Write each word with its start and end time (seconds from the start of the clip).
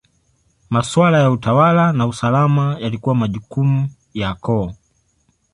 Maswala 0.69 1.19
ya 1.19 1.31
utawala 1.31 1.93
na 1.93 2.07
usalama 2.07 2.77
yalikuwa 2.79 3.15
majukumu 3.15 3.89
ya 4.13 4.33
koo. 4.35 4.73